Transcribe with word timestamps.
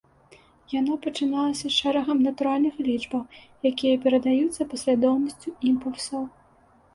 Яно 0.79 0.93
пачыналася 1.03 1.69
шэрагам 1.79 2.23
натуральных 2.27 2.79
лічбаў, 2.87 3.23
якія 3.71 4.01
перадаюцца 4.07 4.67
паслядоўнасцю 4.73 5.49
імпульсаў. 5.71 6.23